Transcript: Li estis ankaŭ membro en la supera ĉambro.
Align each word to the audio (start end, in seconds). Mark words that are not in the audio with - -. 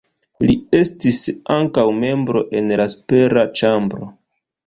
Li 0.45 0.53
estis 0.77 1.17
ankaŭ 1.57 1.83
membro 1.99 2.43
en 2.61 2.73
la 2.81 2.89
supera 2.95 3.47
ĉambro. 3.61 4.09